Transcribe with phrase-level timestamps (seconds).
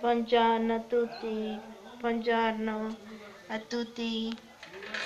[0.00, 1.60] Buongiorno a tutti,
[1.98, 2.96] buongiorno
[3.48, 4.32] a tutti.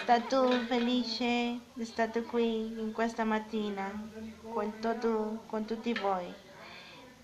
[0.03, 3.91] Stato felice di stare qui in questa mattina
[4.53, 6.31] con, tutto, con tutti voi.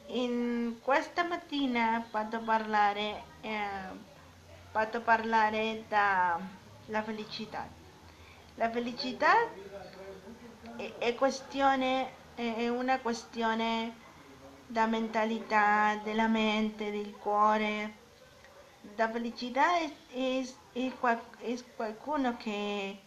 [0.07, 3.69] In questa mattina vado parlare, eh,
[4.73, 7.69] vado parlare della felicità.
[8.55, 9.35] La felicità
[10.75, 14.07] è, è, questione, è una questione
[14.69, 17.95] da mentalità, della mente, del cuore.
[18.95, 20.93] La felicità è, è, è,
[21.41, 22.99] è qualcuno che,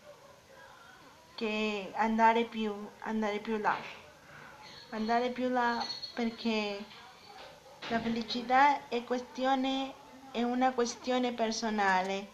[1.36, 3.76] che andare più, andare più là.
[4.90, 5.82] Andare più là
[6.14, 6.84] perché
[7.88, 9.94] la felicità è, questione,
[10.32, 12.32] è una questione personale,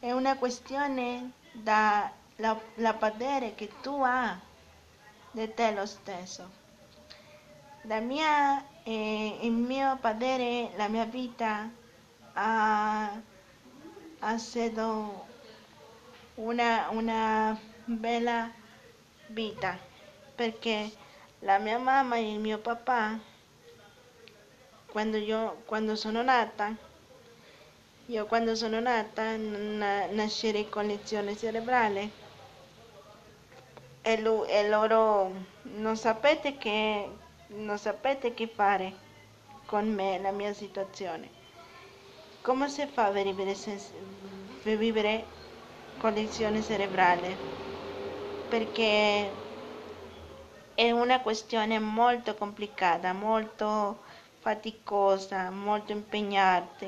[0.00, 2.10] è una questione da
[2.40, 4.36] la, padere che tu hai
[5.32, 6.58] di te lo stesso.
[7.82, 11.68] La mia, eh, il mio padre, la mia vita
[12.34, 13.20] ha,
[14.18, 15.26] ha stato
[16.36, 18.50] una, una bella
[19.28, 19.78] vita
[20.34, 20.90] perché
[21.40, 23.18] la mia mamma e il mio papà
[24.86, 26.74] quando io quando sono nata
[28.10, 32.10] io quando sono nata na, nascere con lezione cerebrale.
[34.02, 35.32] E, lo, e loro
[35.62, 37.08] non sapete che
[37.52, 38.92] non sapete che fare
[39.66, 41.28] con me, la mia situazione.
[42.42, 43.54] Come si fa a vivere,
[44.62, 45.26] per vivere
[45.98, 47.36] con lesione cerebrale?
[48.48, 49.32] Perché
[50.74, 53.98] è una questione molto complicata, molto
[54.38, 56.86] faticosa, molto impegnata,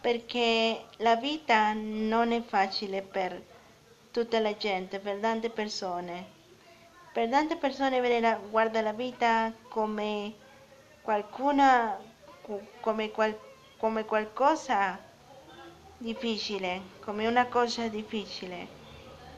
[0.00, 3.40] perché la vita non è facile per
[4.10, 6.40] tutta la gente, per tante persone
[7.12, 10.32] per tante persone la, guarda la vita come
[11.02, 11.98] qualcuna,
[12.80, 13.38] come, qual,
[13.76, 14.98] come qualcosa
[15.98, 18.66] difficile, come una cosa difficile.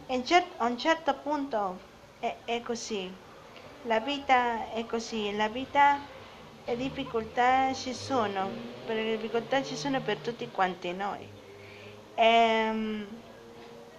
[0.07, 1.79] A un certo punto
[2.21, 3.13] è, è, così,
[3.83, 5.99] la vita è così, la vita
[6.65, 8.51] e difficoltà ci sono,
[8.87, 11.29] le difficoltà ci sono per tutti quanti noi.
[12.15, 13.07] E,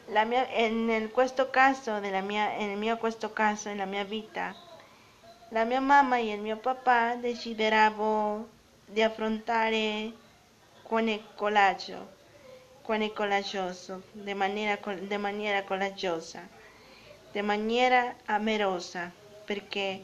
[0.08, 4.56] ehm, mia, en questo caso, nella mia, nel mio questo caso, nella mia vita,
[5.50, 8.48] la mia mamma e il mio papà desiderarono
[8.86, 10.12] di affrontare
[10.84, 12.14] con il coraggio,
[12.82, 16.48] con il coraggioso, di maniera, di maniera coraggiosa,
[17.32, 19.12] di maniera amorosa,
[19.44, 20.04] perché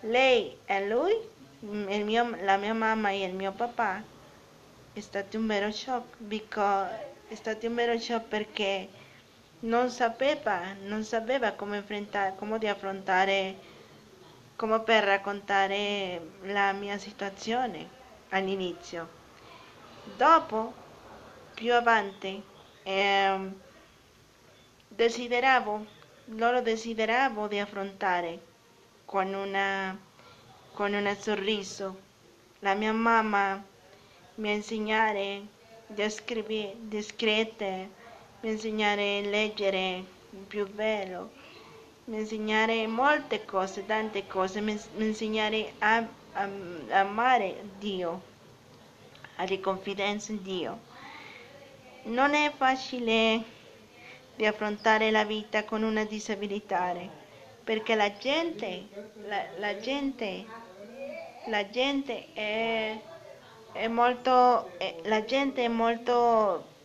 [0.00, 1.16] lei e lui,
[1.60, 4.02] mio, la mia mamma e il mio papà,
[4.92, 6.90] è stato un vero shock, because,
[7.28, 8.88] è stato un vero shock perché
[9.60, 11.84] non sapeva, non sapeva come,
[12.36, 13.56] come affrontare,
[14.56, 17.88] come per raccontare la mia situazione
[18.30, 19.08] all'inizio.
[20.16, 20.72] Dopo,
[21.54, 22.42] più avanti,
[22.82, 23.50] eh,
[24.88, 25.86] desideravo,
[26.26, 28.40] loro desideravo di affrontare
[29.04, 30.06] con una
[30.78, 31.98] con un sorriso.
[32.60, 33.60] La mia mamma
[34.36, 35.44] mi insegnare
[35.88, 37.90] di scrivere, di scrivere
[38.40, 40.04] mi insegnare a leggere
[40.46, 41.30] più bello,
[42.04, 45.96] mi insegnare molte cose, tante cose, mi, insegnare a,
[46.32, 46.48] a,
[46.90, 48.22] a amare Dio,
[49.36, 50.86] a di confidenza in Dio.
[52.04, 53.42] Non è facile
[54.36, 56.94] di affrontare la vita con una disabilità,
[57.64, 58.86] perché la gente,
[59.26, 60.44] la, la gente,
[61.46, 62.96] la gente è,
[63.72, 66.76] è molto, è, la gente è molto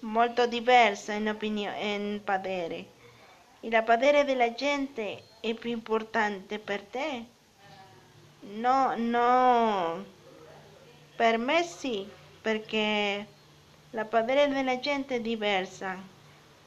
[0.00, 2.92] molto diversa in opinione, in padere.
[3.60, 7.26] Il padere della gente è più importante per te?
[8.64, 10.04] No, no,
[11.14, 13.26] per me sì, perché
[13.90, 16.08] la padere della gente è diversa,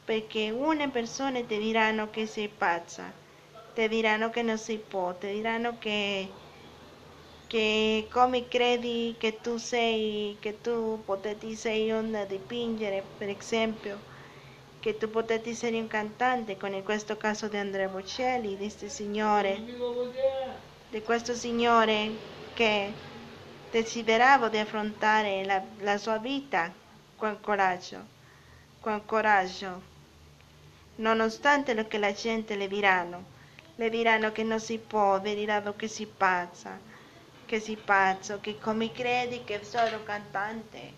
[0.03, 3.13] perché una persona ti diranno che sei pazza,
[3.73, 6.35] ti diranno che non si può, ti diranno che
[7.53, 13.99] che come credi che tu sei, che tu potevi sei un dipingere, per esempio,
[14.79, 18.89] che tu potevi essere un cantante, come in questo caso di Andrea Bocelli, di questo
[18.89, 19.61] signore,
[20.89, 22.09] di questo signore
[22.55, 22.91] che
[23.69, 26.73] desiderava di affrontare la, la sua vita
[27.15, 27.99] con coraggio,
[28.79, 29.79] con coraggio,
[30.95, 33.23] nonostante lo che la gente le diranno,
[33.75, 36.92] le diranno che non si può, le diranno che si pazza
[37.45, 40.93] che si pazzo, che come credi che sono un cantante,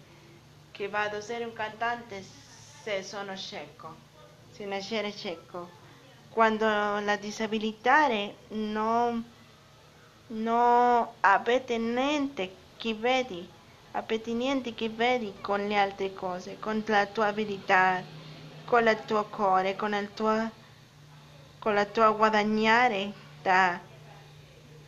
[0.72, 2.24] che vado a essere un cantante
[2.84, 3.96] se sono cieco,
[4.52, 5.84] se nascere cieco.
[6.30, 8.08] Quando la disabilità
[8.50, 9.24] non,
[10.28, 13.54] non avete niente che vedi
[13.96, 18.04] appartenenti che vedi con le altre cose, con la tua abilità,
[18.66, 20.52] con il tuo cuore, con il tuo,
[21.60, 23.80] con la tua guadagnare da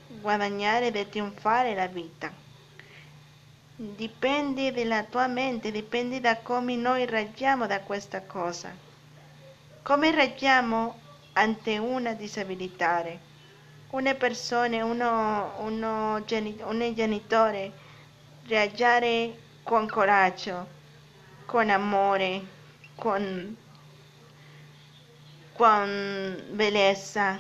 [0.08, 2.32] guadagnare, da trionfare la vita.
[3.76, 8.74] Dipende dalla tua mente, dipende da come noi reagiamo da questa cosa.
[9.84, 11.00] Come reagiamo
[11.34, 13.06] ante una disabilità?
[13.92, 17.72] Una persona, uno, uno, un genitore,
[18.48, 20.68] reagire con coraggio,
[21.46, 22.42] con amore,
[22.96, 23.56] con,
[25.54, 27.38] con bellezza,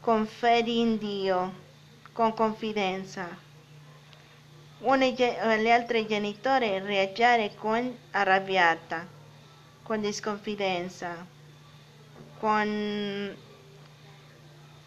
[0.00, 1.52] con fede in Dio,
[2.12, 3.46] con confidenza.
[4.80, 9.06] Uno, gli altri genitori reagire con arrabbiata,
[9.82, 11.26] con disconfidenza,
[12.38, 13.36] con,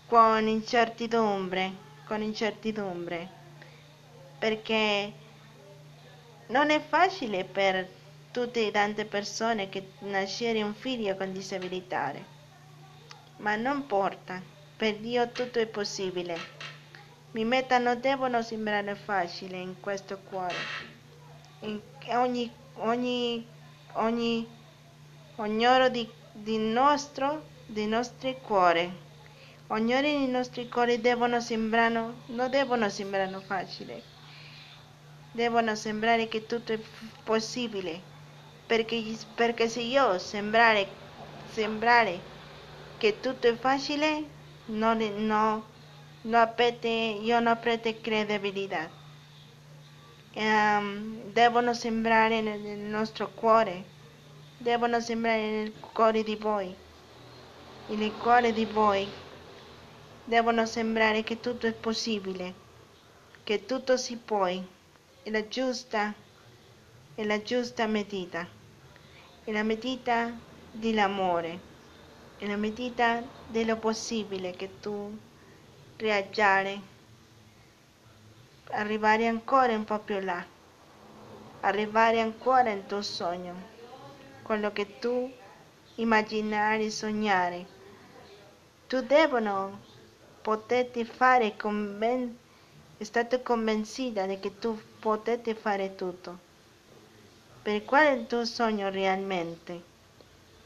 [0.08, 1.72] con incertidumbre,
[2.06, 3.30] con incertidumbre,
[4.40, 5.14] perché
[6.48, 7.88] non è facile per
[8.32, 12.14] tutte le tante persone che nascere un figlio con disabilità,
[13.38, 14.42] ma non importa,
[14.82, 16.36] per Dio tutto è possibile.
[17.34, 20.56] Mi meta non devono sembrare facili in questo cuore.
[21.60, 21.80] In
[22.14, 23.46] ogni, ogni,
[23.92, 24.48] ogni,
[25.36, 28.92] ognuno di, di, nostro, di nostri cuori.
[29.68, 34.02] Ognuno dei nostri cuori devono sembrare, non devono sembrare facili.
[35.32, 36.80] Devono sembrare che tutto è
[37.24, 38.02] possibile.
[38.66, 40.88] Perché, perché se io sembrare,
[41.52, 42.20] sembrare
[42.98, 44.40] che tutto è facile,
[44.72, 45.64] non, no,
[46.22, 48.90] no apete, io non apete credibilità.
[50.34, 53.84] Um, devono sembrare nel nostro cuore,
[54.58, 56.74] devono sembrare nel cuore di voi,
[57.88, 59.08] nel cuore di voi.
[60.24, 62.54] Devono sembrare che tutto è possibile,
[63.44, 64.64] che tutto si può, è
[65.26, 66.14] la giusta,
[67.16, 68.48] è la giusta medita,
[69.44, 70.32] è la medita
[70.72, 71.71] dell'amore,
[72.42, 75.16] è la medita dello possibile che tu
[75.98, 76.82] reagire,
[78.72, 80.44] arrivare ancora un po' più là,
[81.60, 83.54] arrivare ancora nel tuo sogno,
[84.42, 85.32] quello che tu
[85.98, 87.66] immaginare e sognare.
[88.88, 89.80] Tu devono
[90.42, 92.36] poterti fare conven-
[92.98, 96.40] state convincita di che tu potete fare tutto.
[97.62, 99.91] Per qual è il tuo sogno realmente?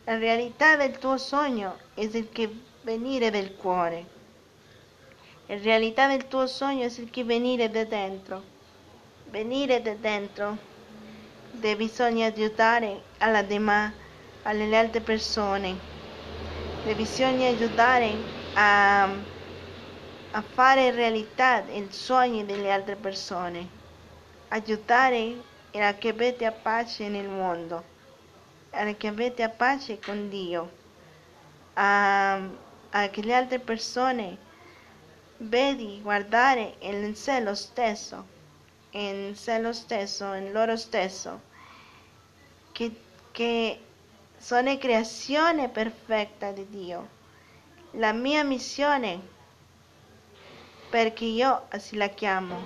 [0.08, 2.48] La realtà del tuo sogno è il che
[2.84, 4.06] venire del cuore.
[5.48, 8.44] In realtà il tuo sogno è il che venire da dentro.
[9.32, 10.58] Venire da dentro.
[11.54, 13.92] De bisogna aiutare alla dema,
[14.44, 15.76] alle altre persone.
[16.84, 18.14] De bisogna aiutare
[18.54, 23.68] a, a fare realtà il sogno delle altre persone.
[24.50, 25.34] Aiutare
[25.74, 27.95] a che avete a pace nel mondo.
[28.78, 30.70] A che avete a pace con Dio.
[31.76, 32.36] A,
[32.90, 34.38] a che le altre persone
[35.38, 38.26] vedi guardare in sé lo stesso,
[38.92, 41.42] in sé lo stesso, in loro stesso,
[42.74, 42.92] che,
[43.32, 43.80] che
[44.38, 47.10] sono creazione perfetta di Dio.
[47.92, 49.20] La mia missione,
[50.90, 52.64] perché io così la chiamo,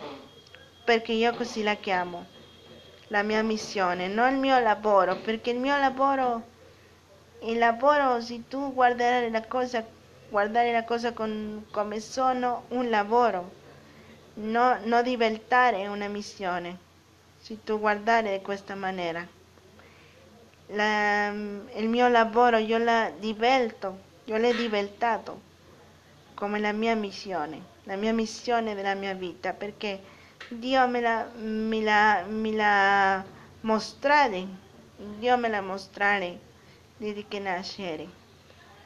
[0.83, 2.25] perché io così la chiamo,
[3.09, 6.41] la mia missione, non il mio lavoro, perché il mio lavoro,
[7.41, 9.85] il lavoro, se tu guarderai la cosa
[10.29, 13.51] guardare la cosa con, come sono un lavoro,
[14.35, 16.77] no, non diventare una missione,
[17.39, 19.25] se tu guardare di questa maniera.
[20.67, 25.41] La, il mio lavoro io l'ho diventato, io l'ho diventato
[26.35, 29.99] come la mia missione, la mia missione della mia vita, perché
[30.47, 33.23] Dio me la, me la, me la
[33.61, 34.47] mostrare,
[34.95, 36.39] Dio me la mostrare
[36.97, 38.19] di che nascere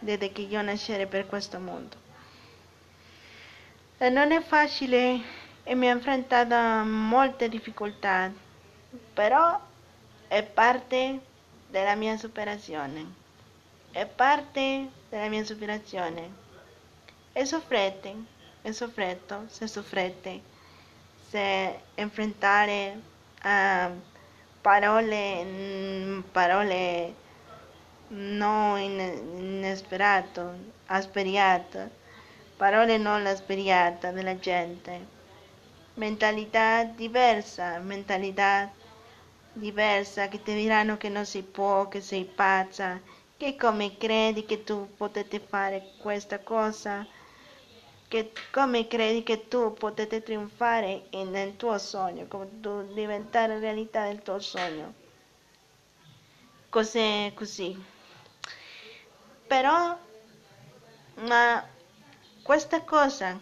[0.04, 1.96] desde che io nascere per questo mondo.
[3.98, 5.22] E non è facile
[5.64, 6.56] e mi ha affrontato
[6.86, 8.32] molte difficoltà,
[9.14, 9.60] però
[10.28, 11.20] è parte
[11.70, 13.22] della mia superazione.
[13.92, 16.42] È parte della mia superazione.
[17.32, 18.16] E soffrete,
[18.62, 20.42] è soffretto, se soffrete,
[21.34, 23.02] se affrontare
[23.42, 23.90] a
[24.62, 27.16] parole, mm, parole
[28.10, 30.54] no inesperato,
[30.86, 31.90] asperiato,
[32.56, 35.08] parole non asperiate della gente,
[35.96, 38.72] mentalità diversa, mentalità
[39.54, 43.02] diversa che ti diranno che non si può, che sei pazza,
[43.38, 47.04] che come credi che tu potete fare questa cosa,
[48.14, 54.22] che, come credi che tu potete trionfare nel tuo sogno, come tu diventare realtà del
[54.22, 54.94] tuo sogno.
[56.70, 57.76] Cos'è così.
[59.48, 59.98] Però,
[61.26, 61.68] ma
[62.44, 63.40] questa cosa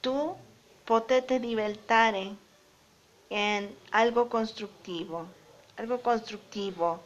[0.00, 0.34] tu
[0.82, 2.36] potete diventare
[3.28, 5.26] in algo costruttivo,
[5.74, 7.04] algo costruttivo,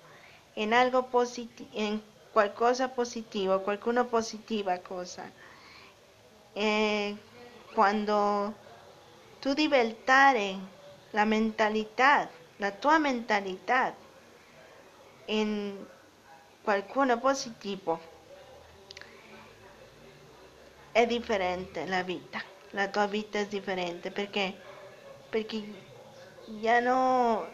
[0.55, 5.50] in algo positivo, in qualcosa positivo, qualcuno positiva cosa
[6.52, 7.16] eh,
[7.73, 8.54] quando
[9.40, 9.54] tu
[11.11, 13.95] la mentalità, la tua mentalità
[15.26, 15.85] in
[16.62, 17.99] qualcuno positivo,
[20.92, 24.54] è differente la vita, la tua vita è differente perché,
[25.28, 25.62] perché
[26.61, 27.47] già, no,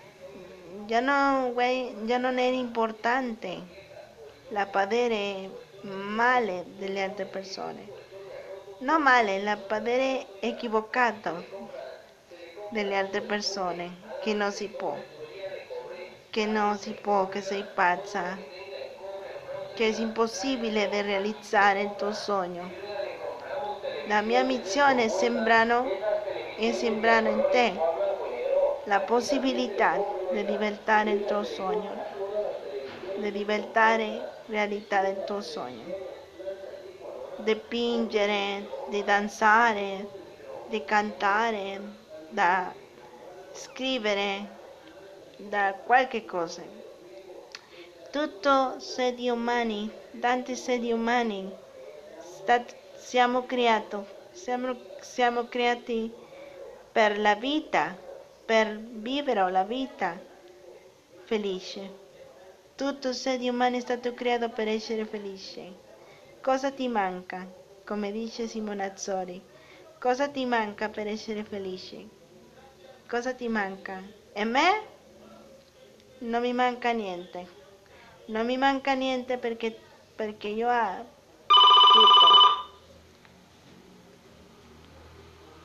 [0.86, 1.52] già, no,
[2.04, 3.84] già non è importante
[4.48, 5.50] la padere
[5.82, 7.95] male delle altre persone
[8.80, 11.44] no male la padere equivocato
[12.68, 15.02] delle altre persone che non si può
[16.30, 18.44] che non si può che sei pazza
[19.72, 22.72] che è impossibile di realizzare il tuo sogno
[24.04, 25.90] la mia missione sembrano
[26.54, 27.80] e sembrano in te
[28.84, 31.98] la possibilità di diventare il tuo sogno
[33.14, 36.05] di diventare realtà del tuo sogno
[37.46, 40.08] dipingere, di danzare,
[40.66, 41.80] di cantare,
[42.28, 42.74] da
[43.52, 44.48] scrivere,
[45.36, 46.62] da qualche cosa.
[48.10, 49.88] Tutto esseri umani,
[50.18, 51.48] tanti esseri umani,
[52.18, 53.96] stat, siamo creati,
[54.32, 56.12] siamo, siamo creati
[56.90, 57.96] per la vita,
[58.44, 60.18] per vivere la vita
[61.24, 62.04] felice.
[62.74, 65.84] Tutto essere umano è stato creato per essere felice.
[66.46, 67.44] Cosa ti manca?
[67.84, 69.42] Come dice Simone Azzori,
[69.98, 72.06] cosa ti manca per essere felice?
[73.08, 74.00] Cosa ti manca?
[74.32, 74.68] E me?
[76.18, 77.48] Non mi manca niente.
[78.26, 79.76] Non mi manca niente perché,
[80.14, 80.68] perché io